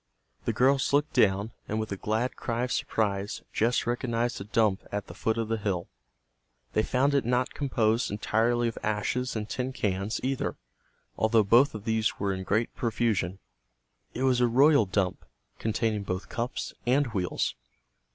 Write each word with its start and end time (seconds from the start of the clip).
The 0.45 0.51
girls 0.51 0.93
looked 0.93 1.13
down, 1.13 1.51
and 1.67 1.79
with 1.79 1.91
a 1.91 1.95
glad 1.95 2.35
cry 2.35 2.63
of 2.63 2.71
surprise 2.71 3.43
Jess 3.53 3.85
recognized 3.85 4.41
a 4.41 4.45
dump 4.45 4.81
at 4.91 5.05
the 5.05 5.13
foot 5.13 5.37
of 5.37 5.47
the 5.47 5.59
hill. 5.59 5.89
They 6.73 6.81
found 6.81 7.13
it 7.13 7.23
not 7.23 7.53
composed 7.53 8.09
entirely 8.09 8.67
of 8.67 8.79
ashes 8.81 9.35
and 9.35 9.47
tin 9.47 9.71
cans, 9.73 10.19
either, 10.23 10.57
although 11.19 11.43
both 11.43 11.75
of 11.75 11.85
these 11.85 12.17
were 12.19 12.29
there 12.29 12.37
in 12.39 12.43
great 12.45 12.75
profusion. 12.75 13.37
It 14.15 14.23
was 14.23 14.41
a 14.41 14.47
royal 14.47 14.87
dump, 14.87 15.23
containing 15.59 16.01
both 16.01 16.29
cups 16.29 16.73
and 16.87 17.05
wheels. 17.13 17.53